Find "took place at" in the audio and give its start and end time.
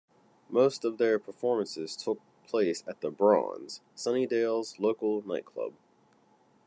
1.95-3.01